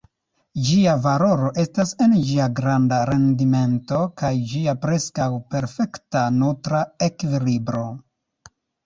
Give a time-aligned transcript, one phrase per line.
[0.67, 6.81] Ĝia valoro estas en ĝia granda rendimento kaj ĝia preskaŭ perfekta nutra
[7.11, 7.85] ekvilibro.